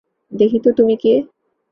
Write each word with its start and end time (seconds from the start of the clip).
দেখি 0.31 0.57
তো 0.59 0.69
তুমি 0.77 0.95
কে। 0.97 1.13